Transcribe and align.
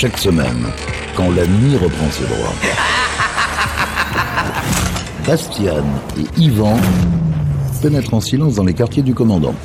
chaque 0.00 0.18
semaine, 0.18 0.64
quand 1.16 1.28
la 1.32 1.44
nuit 1.44 1.76
reprend 1.76 2.08
ses 2.12 2.22
droits. 2.22 2.54
Bastian 5.26 5.84
et 6.16 6.40
Yvan 6.40 6.76
pénètrent 7.82 8.14
en 8.14 8.20
silence 8.20 8.54
dans 8.54 8.62
les 8.62 8.74
quartiers 8.74 9.02
du 9.02 9.12
commandant. 9.12 9.56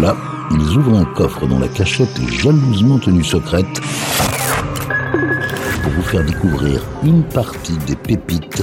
Là, 0.00 0.16
ils 0.52 0.76
ouvrent 0.76 0.98
un 0.98 1.04
coffre 1.04 1.48
dont 1.48 1.58
la 1.58 1.66
cachette 1.66 2.16
est 2.16 2.32
jalousement 2.32 3.00
tenue 3.00 3.24
secrète 3.24 3.66
pour 5.82 5.90
vous 5.90 6.02
faire 6.02 6.24
découvrir 6.24 6.82
une 7.02 7.24
partie 7.24 7.76
des 7.88 7.96
pépites 7.96 8.62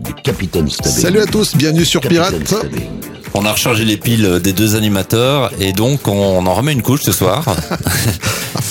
du 0.00 0.12
Capitaine 0.14 0.68
Stubbing. 0.68 0.90
Salut 0.90 1.20
à 1.20 1.26
tous, 1.26 1.54
bienvenue 1.54 1.84
sur 1.84 2.00
Capitaine 2.00 2.42
Pirate. 2.42 2.48
Stubbing. 2.48 2.88
On 3.34 3.44
a 3.44 3.52
rechargé 3.52 3.84
les 3.84 3.96
piles 3.96 4.40
des 4.42 4.52
deux 4.52 4.74
animateurs 4.74 5.52
et 5.60 5.72
donc 5.72 6.08
on 6.08 6.44
en 6.44 6.54
remet 6.54 6.72
une 6.72 6.82
couche 6.82 7.02
ce 7.02 7.12
soir. 7.12 7.44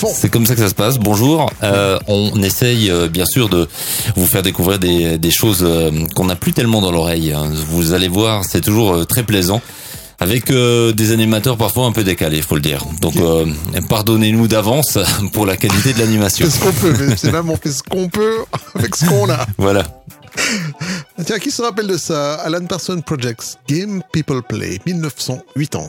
Fond. 0.00 0.12
C'est 0.14 0.30
comme 0.30 0.46
ça 0.46 0.54
que 0.54 0.60
ça 0.62 0.68
se 0.70 0.74
passe. 0.74 0.98
Bonjour. 0.98 1.50
Euh, 1.62 1.98
on 2.08 2.42
essaye 2.42 2.90
euh, 2.90 3.06
bien 3.08 3.26
sûr 3.26 3.48
de 3.50 3.68
vous 4.16 4.26
faire 4.26 4.42
découvrir 4.42 4.78
des, 4.78 5.18
des 5.18 5.30
choses 5.30 5.60
euh, 5.62 5.90
qu'on 6.16 6.24
n'a 6.24 6.36
plus 6.36 6.52
tellement 6.54 6.80
dans 6.80 6.90
l'oreille. 6.90 7.32
hein. 7.32 7.50
Vous 7.68 7.92
allez 7.92 8.08
voir, 8.08 8.44
c'est 8.48 8.62
toujours 8.62 9.06
très 9.06 9.22
plaisant. 9.24 9.60
Avec 10.22 10.50
euh, 10.50 10.92
des 10.92 11.12
animateurs 11.12 11.56
parfois 11.56 11.86
un 11.86 11.92
peu 11.92 12.04
décalés, 12.04 12.42
faut 12.42 12.54
le 12.54 12.60
dire. 12.60 12.84
Donc 13.00 13.16
euh, 13.16 13.46
pardonnez-nous 13.88 14.48
d'avance 14.48 14.98
pour 15.32 15.44
la 15.46 15.56
qualité 15.56 15.92
de 15.92 15.98
l'animation. 15.98 16.46
On 16.46 16.50
fait 16.50 16.58
ce 16.58 16.64
qu'on 16.64 16.72
peut, 16.72 16.94
mais 17.06 17.16
c'est 17.16 17.32
même 17.32 17.48
on 17.50 17.56
fait 17.56 17.70
ce 17.72 17.82
qu'on 17.82 18.08
peut 18.08 18.38
avec 18.74 18.96
ce 18.96 19.04
qu'on 19.06 19.28
a. 19.30 19.46
Voilà. 19.58 19.82
Tiens, 21.26 21.38
qui 21.38 21.50
se 21.50 21.60
rappelle 21.60 21.86
de 21.88 21.96
ça? 21.98 22.34
Alan 22.36 22.64
Parsons 22.66 23.00
Projects, 23.04 23.58
Game 23.68 24.02
People 24.12 24.42
Play, 24.48 24.78
1980. 24.86 25.88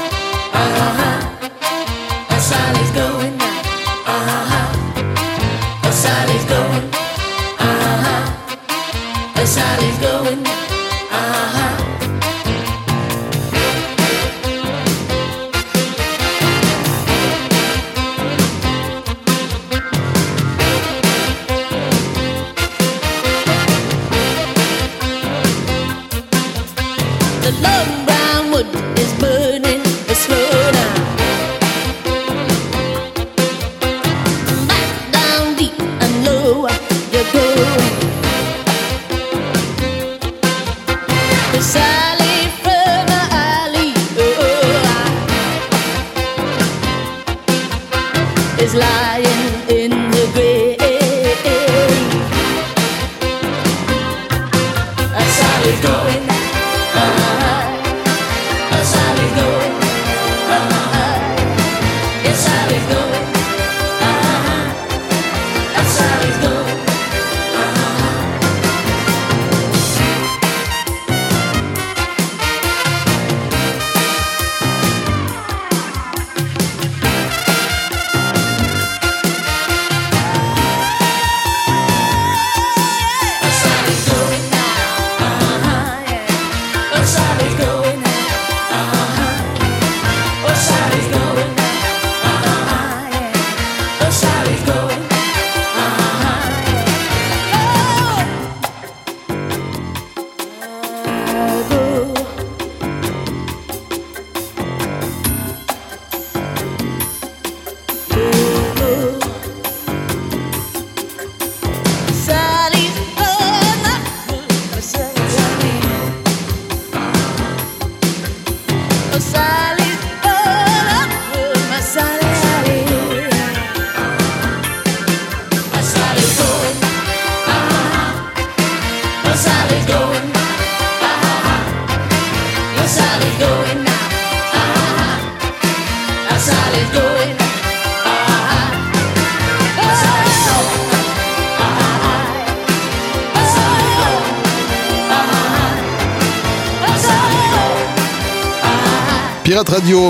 Chicago. 101.41 101.80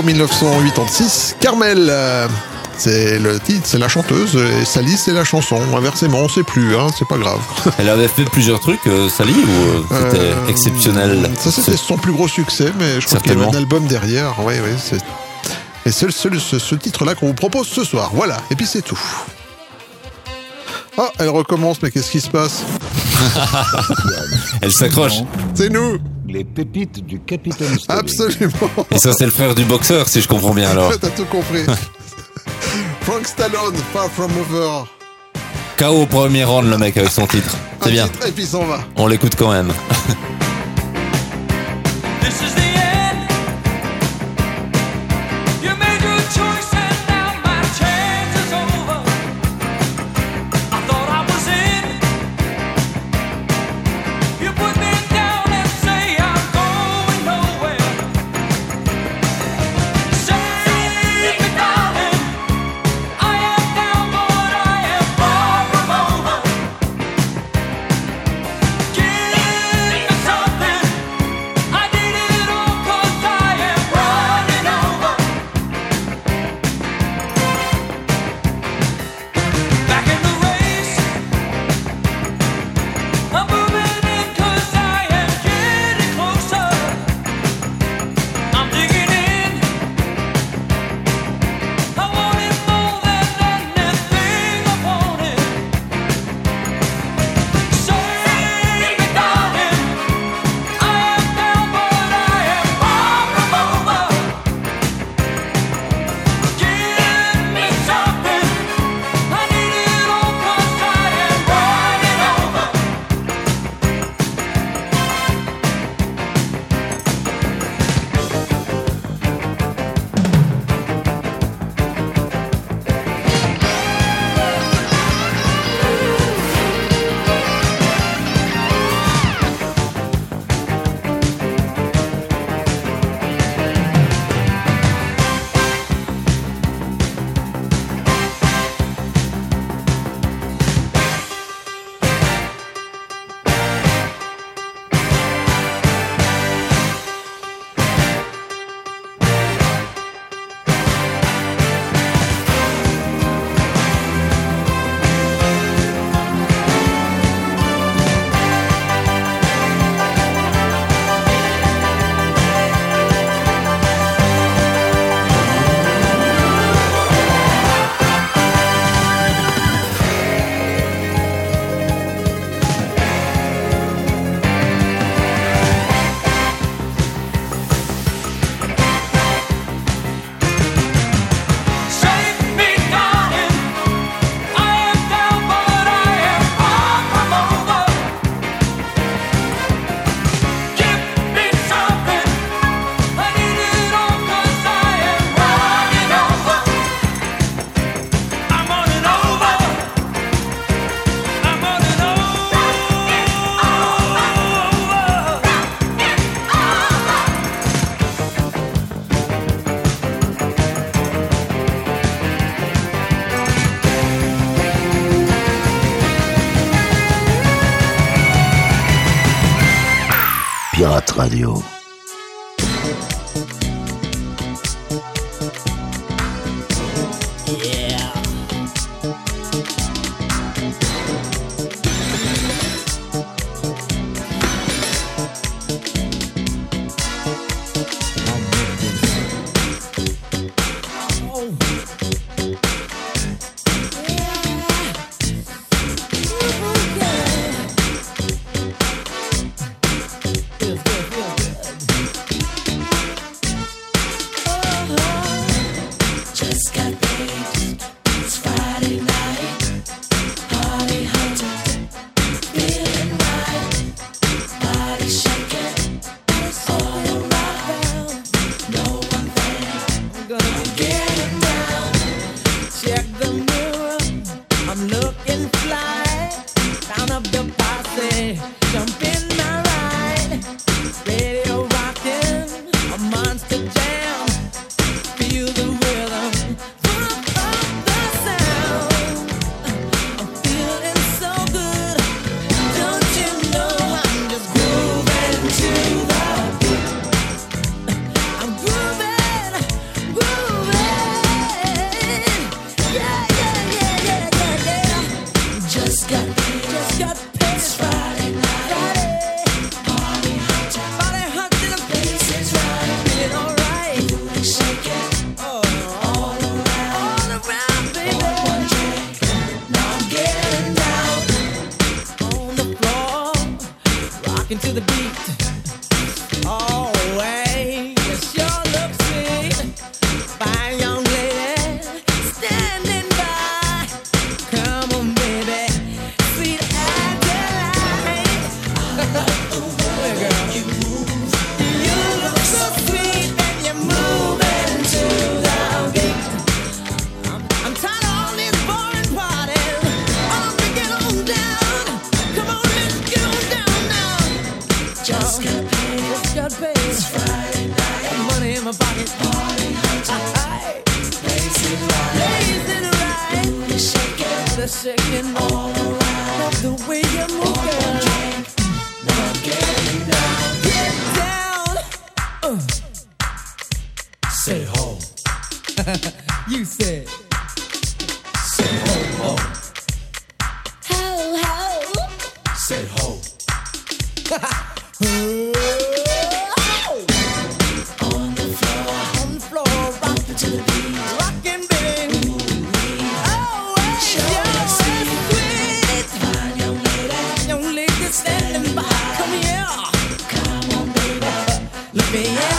Radio 0.00 0.02
1986, 0.02 1.36
Carmel. 1.40 1.86
euh, 1.90 2.26
c'est 2.78 3.18
le 3.18 3.38
titre, 3.38 3.60
c'est 3.64 3.78
la 3.78 3.88
chanteuse, 3.88 4.34
et 4.36 4.64
Sally, 4.64 4.96
c'est 4.96 5.12
la 5.12 5.24
chanson. 5.24 5.60
Inversement, 5.76 6.20
on 6.20 6.28
sait 6.28 6.42
plus, 6.42 6.74
hein, 6.76 6.86
c'est 6.98 7.06
pas 7.06 7.18
grave. 7.18 7.40
Elle 7.78 7.88
avait 7.90 8.08
fait 8.08 8.24
plusieurs 8.24 8.58
trucs, 8.60 8.84
euh, 8.86 9.08
Sally, 9.10 9.34
ou 9.34 9.92
euh, 9.94 10.10
c'était 10.10 10.24
Euh, 10.24 10.46
exceptionnel? 10.48 11.30
Ça, 11.38 11.50
c'était 11.52 11.76
son 11.76 11.96
plus 11.98 12.12
gros 12.12 12.26
succès, 12.28 12.72
mais 12.78 13.00
je 13.00 13.06
crois 13.06 13.20
qu'il 13.20 13.32
y 13.32 13.34
a 13.34 13.36
eu 13.36 13.38
Certainement. 13.40 13.52
un 13.52 13.56
album 13.56 13.86
derrière. 13.86 14.34
Oui, 14.40 14.54
oui, 14.64 14.70
c'est. 14.82 14.98
Et 15.84 15.92
c'est 15.92 16.06
le 16.06 16.12
seul- 16.12 16.40
ce, 16.40 16.58
ce 16.58 16.74
titre-là 16.74 17.14
qu'on 17.14 17.26
vous 17.26 17.34
propose 17.34 17.66
ce 17.68 17.84
soir. 17.84 18.10
Voilà, 18.14 18.38
et 18.50 18.56
puis 18.56 18.66
c'est 18.66 18.82
tout. 18.82 18.98
Ah, 20.98 21.10
elle 21.18 21.28
recommence, 21.30 21.78
mais 21.82 21.90
qu'est-ce 21.90 22.10
qui 22.10 22.20
se 22.20 22.28
passe? 22.30 22.62
Elle 24.60 24.72
s'accroche. 24.72 25.14
C'est 25.54 25.70
nous 25.70 25.98
Les 26.54 26.64
pépites 26.64 27.06
du 27.06 27.18
Capitaine 27.20 27.78
Stubbing. 27.78 27.98
Absolument 28.00 28.86
Et 28.90 28.98
ça, 28.98 29.12
c'est 29.14 29.24
le 29.24 29.30
frère 29.30 29.54
du 29.54 29.64
boxeur, 29.64 30.06
si 30.06 30.20
je 30.20 30.28
comprends 30.28 30.52
bien 30.52 30.68
alors. 30.68 30.92
T'as 31.00 31.08
tout 31.08 31.24
compris. 31.24 31.62
Frank 33.02 33.26
Stallone, 33.26 33.74
Far 33.92 34.10
From 34.10 34.30
Over. 34.38 34.84
KO 35.78 36.02
au 36.02 36.06
premier 36.06 36.44
round, 36.44 36.68
le 36.68 36.76
mec, 36.76 36.96
avec 36.98 37.10
son 37.10 37.26
titre. 37.26 37.56
C'est 37.82 37.90
bien. 37.90 38.06
titre, 38.06 38.26
Et 38.26 38.32
puis 38.32 38.44
s'en 38.44 38.64
va. 38.64 38.80
On 38.96 39.06
l'écoute 39.06 39.34
quand 39.36 39.50
même. 39.50 39.72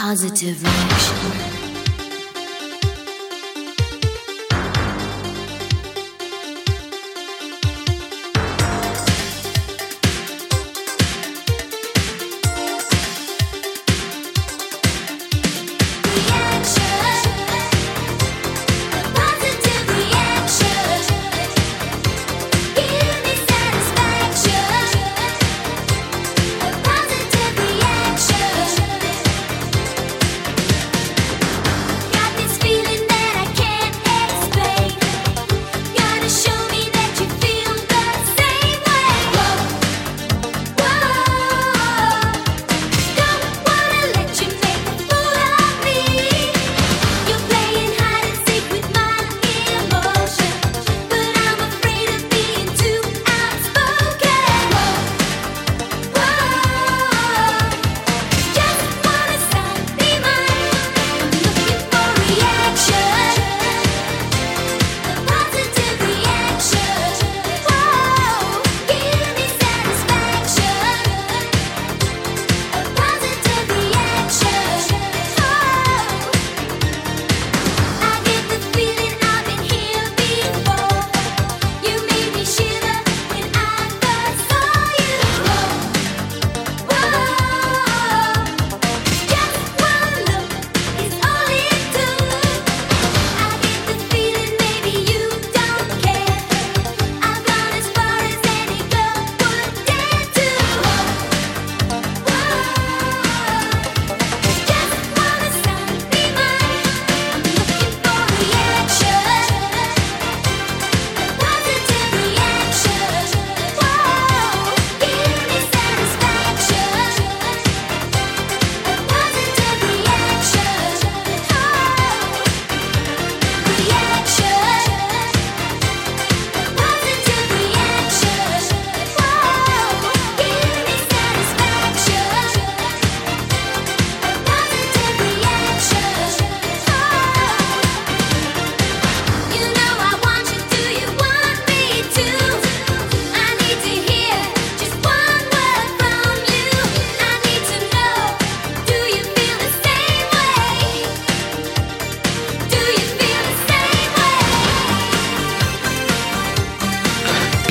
Positive 0.00 0.62
reaction. 0.62 1.59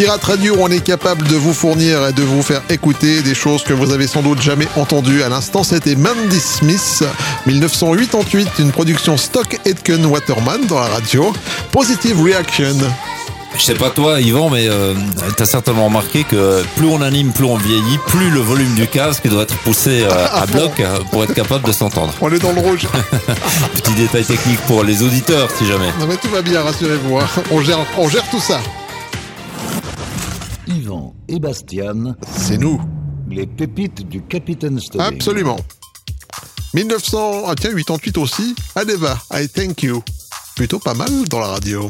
Pirate 0.10 0.24
Radio, 0.24 0.56
on 0.60 0.72
est 0.72 0.84
capable 0.84 1.28
de 1.28 1.36
vous 1.36 1.54
fournir 1.54 2.08
et 2.08 2.14
de 2.14 2.24
vous 2.24 2.42
faire 2.42 2.64
écouter 2.72 3.22
des 3.22 3.36
choses 3.36 3.62
que 3.62 3.74
vous 3.74 3.92
avez 3.92 4.08
sans 4.08 4.24
doute 4.24 4.42
jamais 4.42 4.68
entendues. 4.76 5.22
À 5.22 5.30
l'instant, 5.30 5.64
c'était 5.64 5.96
Mandy 5.96 6.40
Smith, 6.40 7.04
1988, 7.46 8.50
une 8.58 8.72
production 8.72 9.18
Stock 9.18 9.60
Aitken 9.66 10.04
Waterman 10.08 10.66
dans 10.66 10.80
la 10.80 10.88
radio. 10.88 11.32
Positive 11.72 12.24
Reaction. 12.24 12.74
Je 13.56 13.62
sais 13.62 13.76
pas 13.76 13.92
toi, 13.92 14.20
Yvan, 14.20 14.50
mais 14.50 14.68
euh, 14.68 14.96
t'as 15.38 15.46
certainement 15.46 15.86
remarqué 15.86 16.24
que 16.24 16.64
plus 16.76 16.88
on 16.88 17.04
anime, 17.04 17.32
plus 17.32 17.46
on 17.46 17.58
vieillit, 17.58 18.00
plus 18.08 18.32
le 18.32 18.40
volume 18.40 18.74
du 18.74 18.88
casque 18.88 19.28
doit 19.28 19.44
être 19.44 19.58
poussé 19.58 20.06
euh, 20.10 20.28
à 20.34 20.48
bloc 20.48 20.82
pour 21.12 21.24
être 21.24 21.36
capable 21.36 21.68
de 21.68 21.72
s'entendre. 21.72 22.16
On 22.20 22.34
est 22.34 22.40
dans 22.40 22.54
le 22.54 22.62
rouge. 22.62 22.88
Petit 23.76 23.94
détail 23.94 24.26
technique 24.26 24.62
pour 24.62 24.84
les 24.84 25.04
auditeurs, 25.04 25.52
si 25.56 25.68
jamais. 25.68 25.94
Non 26.00 26.08
mais 26.08 26.18
tout 26.18 26.30
va 26.30 26.42
bien, 26.42 26.64
rassurez-vous. 26.64 27.20
Hein. 27.20 27.28
On, 27.52 27.62
gère, 27.62 27.86
on 27.96 28.10
gère 28.10 28.28
tout 28.32 28.42
ça 28.42 28.60
et 31.30 31.40
Bastian. 31.40 32.16
C'est 32.36 32.58
nous. 32.58 32.82
Les 33.30 33.46
pépites 33.46 34.08
du 34.08 34.22
Capitaine 34.24 34.80
Stubbing. 34.80 35.06
Absolument. 35.06 35.60
1988 36.74 37.88
ah, 37.90 38.20
aussi, 38.20 38.56
Adeva, 38.76 39.18
I 39.32 39.48
Thank 39.48 39.84
You. 39.84 40.04
Plutôt 40.56 40.80
pas 40.80 40.94
mal 40.94 41.10
dans 41.30 41.40
la 41.40 41.48
radio. 41.48 41.90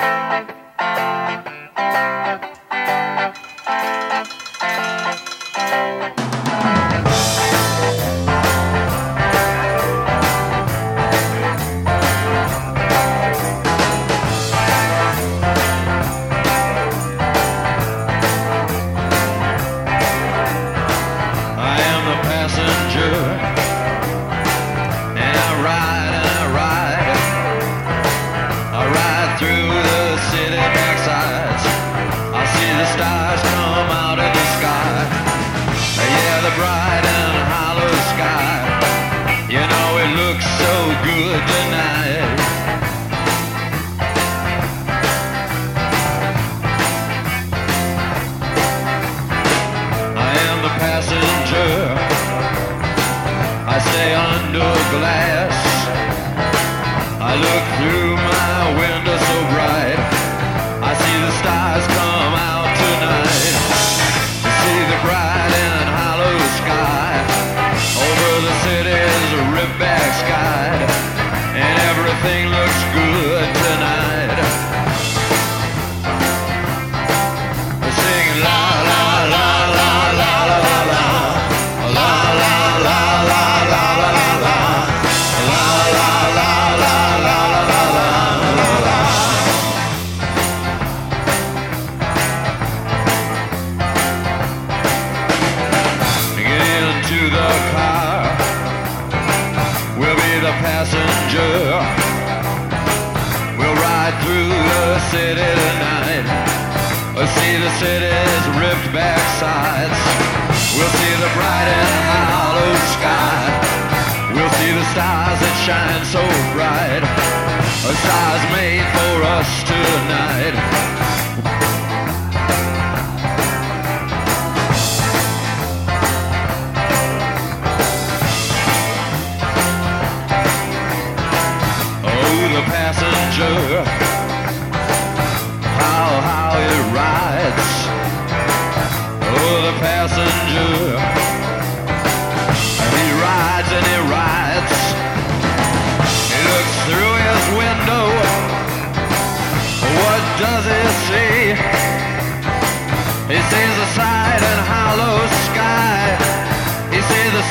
We'll 110.77 110.87
see 110.87 111.15
the 111.19 111.31
bright 111.35 111.67
and 111.67 112.05
hollow 112.31 112.73
sky. 112.95 114.31
We'll 114.33 114.53
see 114.55 114.71
the 114.71 114.85
stars 114.95 115.39
that 115.43 115.55
shine 115.67 116.05
so 116.07 116.23
bright. 116.55 117.03
A 117.03 117.93
stars 117.99 118.43
made 118.55 118.87
for 118.95 119.23
us 119.35 119.49
tonight. 119.67 121.00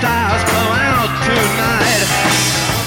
Stars 0.01 0.43
come 0.49 0.73
out 0.73 1.13
tonight. 1.29 2.09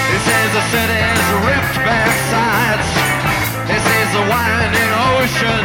He 0.10 0.18
sees 0.26 0.52
the 0.58 0.66
city's 0.74 1.26
ripped 1.46 1.78
back 1.86 2.10
sides. 2.34 2.90
He 3.70 3.78
sees 3.78 4.10
the 4.18 4.26
winding 4.34 4.92
ocean 5.14 5.62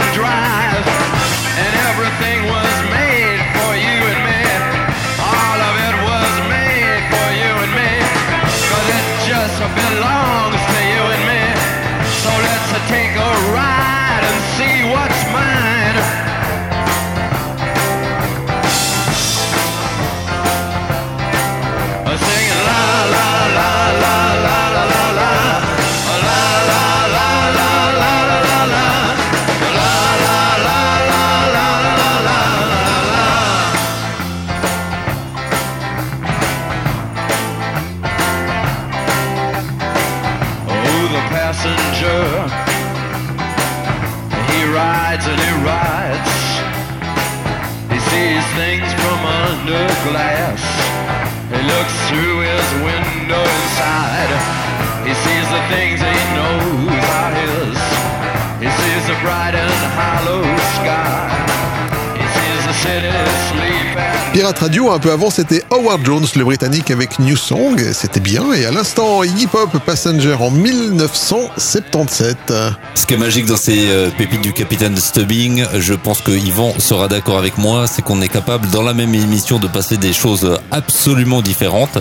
Pirate 64.48 64.61
Radio, 64.61 64.90
un 64.92 64.98
peu 64.98 65.12
avant, 65.12 65.28
c'était 65.28 65.62
Howard 65.70 66.06
Jones, 66.06 66.24
le 66.34 66.42
Britannique, 66.42 66.90
avec 66.90 67.18
New 67.18 67.37
Song. 67.37 67.78
C'était 67.92 68.18
bien. 68.18 68.50
Et 68.54 68.64
à 68.64 68.70
l'instant, 68.70 69.22
Iggy 69.22 69.46
Pop, 69.46 69.68
Passenger 69.85 70.37
en 70.40 70.50
1977. 70.50 72.54
Ce 72.94 73.04
qui 73.04 73.12
est 73.12 73.18
magique 73.18 73.44
dans 73.44 73.58
ces 73.58 73.90
euh, 73.90 74.08
pépites 74.08 74.40
du 74.40 74.54
capitaine 74.54 74.96
Stubbing, 74.96 75.66
je 75.79 75.92
pense 75.92 76.23
que 76.23 76.31
Yvan 76.31 76.73
sera 76.79 77.08
d'accord 77.08 77.37
avec 77.37 77.58
moi, 77.58 77.87
c'est 77.87 78.00
qu'on 78.00 78.23
est 78.23 78.29
capable 78.29 78.70
dans 78.70 78.81
la 78.81 78.94
même 78.94 79.14
émission 79.14 79.58
de 79.58 79.66
passer 79.66 79.98
des 79.98 80.14
choses 80.14 80.58
absolument 80.70 81.42
différentes. 81.42 81.98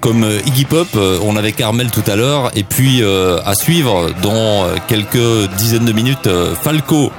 Comme 0.00 0.24
euh, 0.24 0.40
Iggy 0.44 0.66
Pop, 0.66 0.88
euh, 0.96 1.18
on 1.22 1.34
avait 1.34 1.52
Carmel 1.52 1.90
tout 1.90 2.04
à 2.08 2.16
l'heure, 2.16 2.50
et 2.54 2.62
puis 2.62 3.02
à 3.02 3.54
suivre 3.54 4.10
dans 4.22 4.66
quelques 4.86 5.48
dizaines 5.56 5.86
de 5.86 5.92
minutes, 5.92 6.28
Falco, 6.62 7.10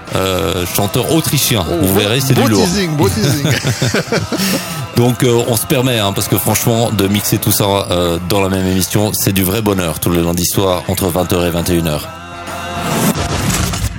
chanteur 0.76 1.12
autrichien. 1.14 1.66
Vous 1.82 1.95
verrez, 1.95 2.20
c'est 2.20 2.36
du 2.36 2.47
lourd. 2.47 2.64
teasing, 2.64 2.91
beau 2.91 3.10
teasing. 3.10 3.47
Donc 4.98 5.24
euh, 5.24 5.43
on 5.48 5.56
se 5.56 5.68
permet, 5.68 6.00
hein, 6.00 6.12
parce 6.12 6.28
que 6.28 6.38
franchement, 6.38 6.89
de 6.91 7.08
mixer 7.08 7.38
tout 7.38 7.52
ça 7.52 7.88
euh, 7.91 8.18
dans 8.30 8.41
la 8.41 8.50
même 8.50 8.66
émission, 8.66 9.12
c'est 9.14 9.32
du 9.32 9.43
vrai 9.43 9.62
bonheur 9.62 10.00
tous 10.00 10.10
les 10.12 10.22
lundis 10.22 10.45
soirs 10.45 10.84
entre 10.88 11.06
20h 11.12 11.48
et 11.48 11.52
21h. 11.52 12.00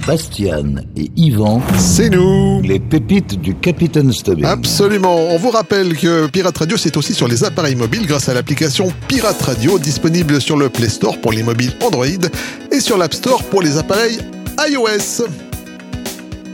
Bastian 0.09 0.77
et 0.97 1.11
Yvan, 1.17 1.63
C'est 1.79 2.09
nous. 2.09 2.61
les 2.63 2.81
pépites 2.81 3.41
du 3.41 3.55
Capitaine 3.55 4.11
Stubbing. 4.11 4.45
Absolument. 4.47 5.15
On 5.15 5.37
vous 5.37 5.51
rappelle 5.51 5.97
que 5.97 6.27
Pirate 6.29 6.57
Radio, 6.57 6.77
c'est 6.79 6.97
aussi 6.97 7.13
sur 7.15 7.29
les 7.29 7.45
appareils 7.45 7.77
mobiles 7.77 8.07
grâce 8.07 8.29
à 8.29 8.35
l'application 8.35 8.91
Pirate 9.07 9.41
Radio 9.43 9.79
disponible 9.79 10.41
sur 10.41 10.57
le 10.57 10.69
Play 10.71 10.89
Store 10.89 11.19
pour 11.21 11.33
les 11.33 11.43
mobiles 11.43 11.73
Android 11.85 12.07
et 12.73 12.81
sur 12.81 12.97
l'App 12.97 13.13
Store 13.15 13.45
pour 13.45 13.61
les 13.63 13.77
appareils 13.77 14.19
iOS 14.69 15.27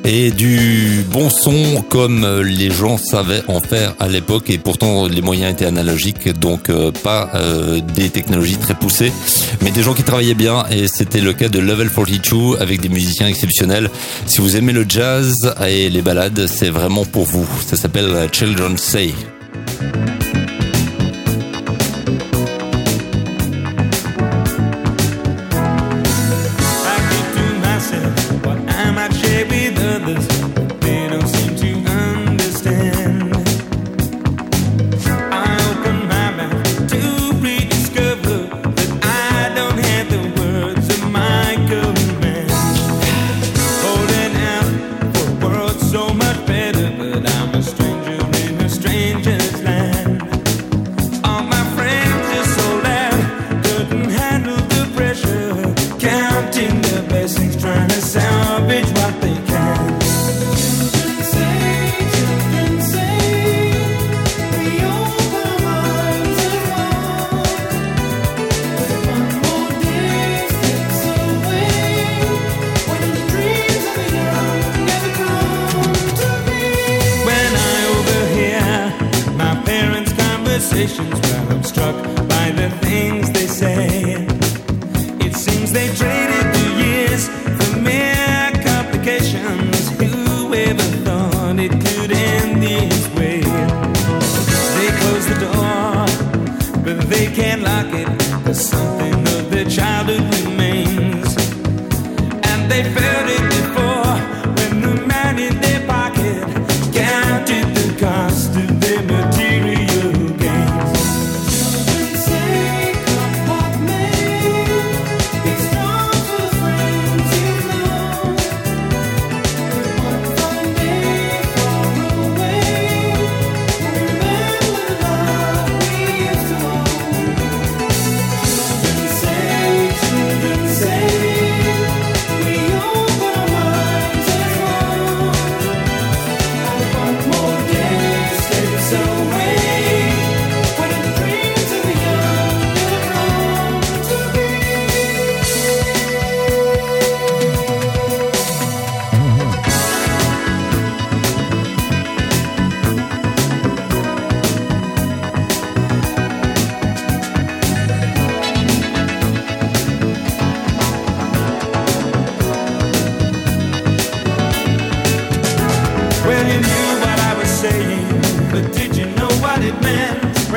et 0.05 0.31
du 0.31 1.05
bon 1.11 1.31
son 1.31 1.83
comme 1.89 2.43
les 2.43 2.71
gens 2.71 2.99
savaient 2.99 3.43
en 3.49 3.61
faire 3.61 3.95
à 3.99 4.09
l'époque 4.09 4.51
et 4.51 4.59
pourtant 4.59 5.07
les 5.07 5.23
moyens 5.23 5.53
étaient 5.53 5.67
analogiques 5.67 6.29
donc 6.39 6.69
euh, 6.69 6.91
pas 6.91 7.31
euh, 7.35 7.81
des 7.95 8.11
technologies 8.11 8.57
très 8.57 8.75
poussées 8.75 9.13
mais 9.63 9.71
des 9.71 9.83
gens 9.83 9.95
qui 9.95 10.03
travaillaient 10.03 10.35
bien 10.35 10.65
et 10.71 10.89
c'était 10.89 11.21
le 11.21 11.33
cas 11.33 11.49
de 11.49 11.59
Level 11.59 11.91
42 11.91 12.61
avec 12.61 12.81
des 12.81 12.89
musiciens 12.89 13.27
exceptionnels. 13.27 13.91
Si 14.27 14.41
vous 14.41 14.57
aimez 14.57 14.73
le 14.73 14.85
jazz 14.89 15.55
et 15.67 15.89
les 15.91 16.03
balades, 16.03 16.47
c'est 16.47 16.71
vraiment 16.71 17.05
pour 17.05 17.25
vous. 17.25 17.49
Ça 17.67 17.77
s'appelle 17.77 18.07
euh, 18.07 18.29
Children 18.31 18.77
Say. 18.77 19.15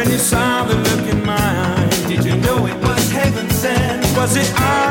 when 0.07 0.13
you 0.13 0.19
saw 0.19 0.63
the 0.63 0.75
look 0.75 1.13
in 1.13 1.25
my 1.25 1.35
eyes? 1.35 1.99
Did 2.07 2.23
you 2.23 2.37
know 2.37 2.65
it 2.65 2.77
was 2.81 3.11
heaven 3.11 3.49
sent? 3.49 4.05
Was 4.15 4.37
it 4.37 4.49
I? 4.55 4.86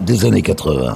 Des 0.00 0.24
années 0.24 0.42
80. 0.42 0.94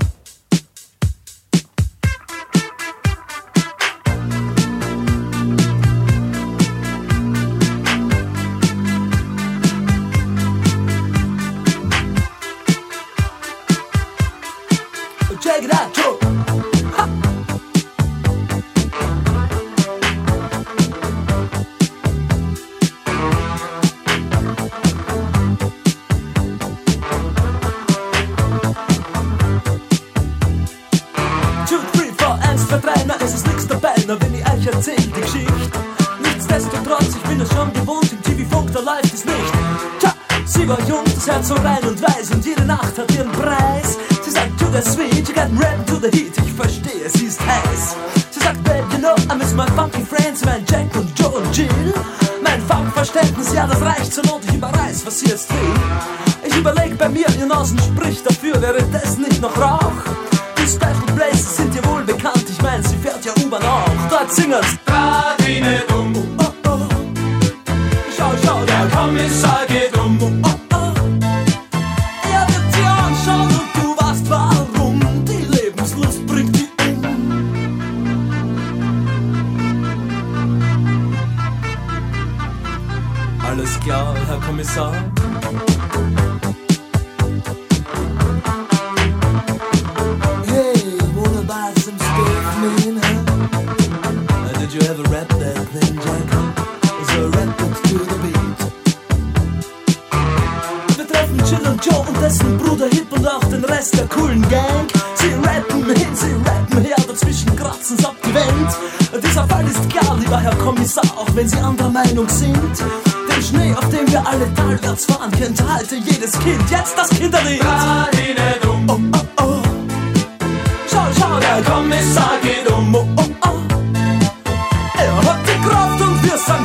Um. 126.32 126.62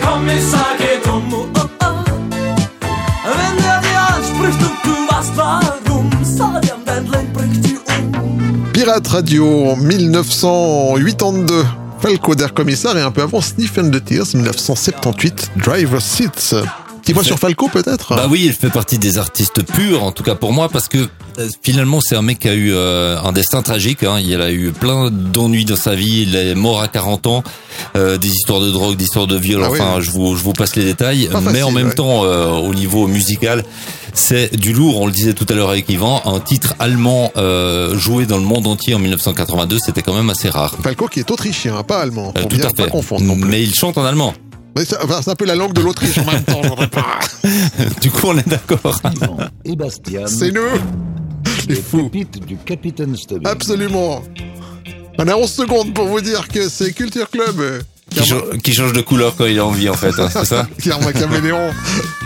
Kommissar. 0.00 0.66
Pirate 8.72 9.08
Radio 9.08 9.74
1982. 9.74 11.66
Falco 11.98 12.34
der 12.34 12.52
Commissar 12.54 12.96
et 12.96 13.02
un 13.02 13.10
peu 13.10 13.22
avant 13.22 13.40
Sniff 13.40 13.78
and 13.78 13.90
the 13.90 14.04
Tears 14.04 14.34
1978 14.34 15.50
Driver 15.56 16.00
Seats. 16.00 16.54
Petit 17.06 17.14
mot 17.14 17.22
sur 17.22 17.38
Falco 17.38 17.68
peut-être 17.68 18.16
Bah 18.16 18.26
oui, 18.28 18.42
il 18.46 18.52
fait 18.52 18.68
partie 18.68 18.98
des 18.98 19.16
artistes 19.16 19.62
purs, 19.62 20.02
en 20.02 20.10
tout 20.10 20.24
cas 20.24 20.34
pour 20.34 20.52
moi, 20.52 20.68
parce 20.68 20.88
que 20.88 20.98
euh, 21.38 21.48
finalement 21.62 22.00
c'est 22.00 22.16
un 22.16 22.22
mec 22.22 22.40
qui 22.40 22.48
a 22.48 22.54
eu 22.54 22.72
euh, 22.74 23.16
un 23.22 23.30
destin 23.30 23.62
tragique. 23.62 24.02
Hein. 24.02 24.18
Il 24.18 24.40
a 24.40 24.50
eu 24.50 24.72
plein 24.72 25.12
d'ennuis 25.12 25.64
dans 25.64 25.76
sa 25.76 25.94
vie. 25.94 26.22
Il 26.22 26.34
est 26.34 26.56
mort 26.56 26.82
à 26.82 26.88
40 26.88 27.28
ans, 27.28 27.44
euh, 27.96 28.18
des 28.18 28.30
histoires 28.30 28.58
de 28.58 28.72
drogue, 28.72 28.96
des 28.96 29.04
histoires 29.04 29.28
de 29.28 29.36
viol. 29.36 29.62
Ah 29.64 29.68
oui. 29.70 29.80
enfin, 29.80 30.00
je 30.00 30.10
vous 30.10 30.34
je 30.36 30.42
vous 30.42 30.52
passe 30.52 30.74
les 30.74 30.82
détails. 30.82 31.28
Pas 31.30 31.40
Mais 31.40 31.62
en 31.62 31.70
même 31.70 31.88
ouais. 31.88 31.94
temps, 31.94 32.24
euh, 32.24 32.50
au 32.50 32.74
niveau 32.74 33.06
musical, 33.06 33.62
c'est 34.12 34.56
du 34.56 34.72
lourd. 34.72 35.00
On 35.00 35.06
le 35.06 35.12
disait 35.12 35.34
tout 35.34 35.46
à 35.48 35.52
l'heure 35.52 35.70
avec 35.70 35.88
Yvan, 35.88 36.22
un 36.24 36.40
titre 36.40 36.74
allemand 36.80 37.30
euh, 37.36 37.96
joué 37.96 38.26
dans 38.26 38.38
le 38.38 38.44
monde 38.44 38.66
entier 38.66 38.94
en 38.94 38.98
1982, 38.98 39.78
c'était 39.78 40.02
quand 40.02 40.14
même 40.14 40.30
assez 40.30 40.48
rare. 40.48 40.74
Falco 40.82 41.06
qui 41.06 41.20
est 41.20 41.30
autrichien, 41.30 41.80
pas 41.84 42.00
allemand. 42.00 42.32
Euh, 42.36 42.42
Faut 42.42 42.48
tout 42.48 42.56
bien 42.56 42.66
à 42.66 42.72
pas 42.72 42.84
fait. 42.84 42.90
confondre 42.90 43.22
non 43.22 43.36
plus. 43.38 43.48
Mais 43.48 43.62
il 43.62 43.74
chante 43.74 43.96
en 43.96 44.04
allemand. 44.04 44.34
Mais 44.76 44.84
c'est 44.84 45.02
enfin, 45.02 45.20
c'est 45.22 45.30
un 45.30 45.34
peu 45.34 45.46
la 45.46 45.54
langue 45.56 45.72
de 45.72 45.80
l'Autriche 45.80 46.18
en 46.18 46.24
même 46.30 46.44
temps. 46.44 46.60
pas. 46.92 47.18
Du 48.00 48.10
coup, 48.10 48.26
on 48.28 48.38
est 48.38 48.46
d'accord. 48.48 49.00
Et. 49.64 49.74
C'est 50.26 50.50
nous 50.52 50.60
Les 51.68 51.76
fous 51.76 52.08
pépites 52.10 52.44
du 52.46 52.56
Capitaine 52.58 53.16
Stubbing. 53.16 53.46
Absolument. 53.48 54.22
On 55.18 55.26
a 55.28 55.34
11 55.34 55.50
secondes 55.50 55.94
pour 55.94 56.06
vous 56.06 56.20
dire 56.20 56.46
que 56.48 56.68
c'est 56.68 56.92
Culture 56.92 57.30
Club. 57.30 57.82
Qui, 58.10 58.24
cha- 58.24 58.36
qui 58.62 58.72
change 58.72 58.92
de 58.92 59.00
couleur 59.00 59.34
quand 59.36 59.46
il 59.46 59.58
a 59.58 59.64
envie, 59.66 59.88
en 59.88 59.94
fait. 59.94 60.12
hein, 60.18 60.28
c'est 60.30 60.44
ça 60.44 60.66
Pierre 60.78 61.00
Macaméléon. 61.00 61.70
Is 61.70 62.25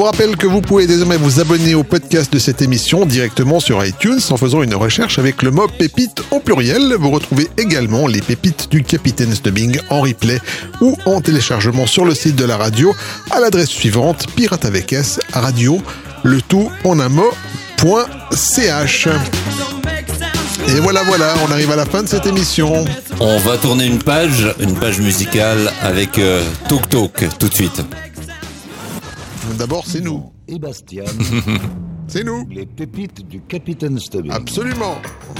Vous 0.00 0.06
rappelle 0.06 0.34
que 0.34 0.46
vous 0.46 0.62
pouvez 0.62 0.86
désormais 0.86 1.18
vous 1.18 1.40
abonner 1.40 1.74
au 1.74 1.82
podcast 1.82 2.32
de 2.32 2.38
cette 2.38 2.62
émission 2.62 3.04
directement 3.04 3.60
sur 3.60 3.84
iTunes 3.84 4.18
en 4.30 4.38
faisant 4.38 4.62
une 4.62 4.74
recherche 4.74 5.18
avec 5.18 5.42
le 5.42 5.50
mot 5.50 5.68
pépite 5.68 6.22
au 6.30 6.40
pluriel. 6.40 6.94
Vous 6.98 7.10
retrouvez 7.10 7.50
également 7.58 8.06
les 8.06 8.22
pépites 8.22 8.70
du 8.70 8.82
Capitaine 8.82 9.34
Stubbing 9.34 9.78
en 9.90 10.00
replay 10.00 10.40
ou 10.80 10.96
en 11.04 11.20
téléchargement 11.20 11.86
sur 11.86 12.06
le 12.06 12.14
site 12.14 12.34
de 12.34 12.46
la 12.46 12.56
radio 12.56 12.94
à 13.30 13.40
l'adresse 13.40 13.68
suivante 13.68 14.26
pirate 14.34 14.64
avec 14.64 14.90
S 14.94 15.20
radio 15.34 15.82
le 16.22 16.40
tout 16.40 16.70
en 16.84 16.98
un 16.98 17.10
mot 17.10 17.30
point 17.76 18.06
ch. 18.32 19.06
Et 20.66 20.80
voilà 20.80 21.02
voilà, 21.02 21.34
on 21.46 21.52
arrive 21.52 21.72
à 21.72 21.76
la 21.76 21.84
fin 21.84 22.02
de 22.02 22.08
cette 22.08 22.24
émission. 22.24 22.86
On 23.20 23.38
va 23.40 23.58
tourner 23.58 23.84
une 23.84 24.02
page, 24.02 24.50
une 24.60 24.78
page 24.78 24.98
musicale 24.98 25.70
avec 25.82 26.18
euh, 26.18 26.42
Talk 26.70 26.88
Talk 26.88 27.38
tout 27.38 27.50
de 27.50 27.54
suite. 27.54 27.82
D'abord 29.60 29.84
c'est 29.86 30.00
nous, 30.00 30.32
Et 30.48 30.58
Bastian, 30.58 31.04
c'est 32.08 32.24
nous. 32.24 32.46
les 32.50 32.64
pépites 32.64 33.28
du 33.28 33.40
Capitaine 33.42 33.98
Stubbing. 34.00 34.32
Absolument. 34.32 34.96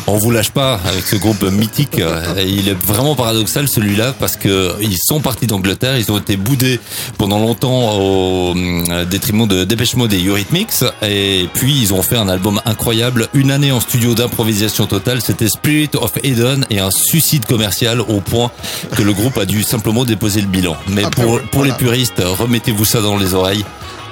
On 0.07 0.19
vous 0.19 0.31
lâche 0.31 0.51
pas 0.51 0.79
avec 0.87 1.05
ce 1.07 1.17
groupe 1.17 1.43
mythique. 1.43 1.99
Il 2.47 2.69
est 2.69 2.75
vraiment 2.85 3.15
paradoxal 3.15 3.67
celui-là 3.67 4.13
parce 4.21 4.37
que 4.37 4.75
ils 4.83 4.97
sont 5.03 5.21
partis 5.21 5.47
d'Angleterre, 5.47 5.97
ils 5.99 6.13
ont 6.13 6.19
été 6.19 6.37
boudés 6.37 6.79
pendant 7.19 7.39
longtemps 7.39 7.99
au 7.99 8.55
euh, 8.57 9.05
détriment 9.07 9.47
de 9.49 9.65
Dépêche 9.65 9.97
Mode 9.97 10.13
et 10.13 10.23
Eurythmics 10.25 10.85
et 11.03 11.49
puis 11.55 11.73
ils 11.81 11.95
ont 11.95 12.03
fait 12.03 12.17
un 12.17 12.29
album 12.29 12.61
incroyable, 12.67 13.29
une 13.35 13.51
année 13.51 13.73
en 13.73 13.81
studio 13.81 14.15
d'improvisation 14.15 14.87
totale, 14.87 15.23
c'était 15.23 15.49
Spirit 15.49 15.91
of 15.95 16.13
Eden 16.23 16.67
et 16.71 16.79
un 16.79 16.91
suicide 16.91 17.47
commercial 17.47 18.01
au 18.03 18.21
point 18.21 18.51
que 18.97 19.03
le 19.03 19.15
groupe 19.15 19.39
a 19.39 19.47
dû 19.47 19.63
simplement 19.63 20.05
déposer 20.05 20.43
le 20.43 20.47
bilan. 20.49 20.77
Mais 20.89 21.03
Ah, 21.07 21.11
pour, 21.11 21.25
voilà. 21.25 21.47
pour 21.47 21.65
les 21.65 21.73
puristes, 21.73 22.23
remettez-vous 22.23 22.85
ça 22.85 23.01
dans 23.01 23.17
les 23.17 23.35
oreilles, 23.35 23.65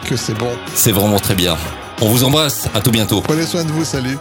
Que 0.05 0.17
c'est 0.17 0.35
bon. 0.35 0.51
c'est 0.75 0.93
vraiment 0.93 1.19
très 1.19 1.35
bien. 1.35 1.57
On 2.01 2.09
vous 2.09 2.25
embrasse, 2.25 2.69
à 2.75 2.81
tout 2.81 2.91
bientôt. 2.91 3.21
Prenez 3.21 3.45
soin 3.45 3.65
de 3.65 3.71
vous, 3.71 3.85
salut. 3.85 4.17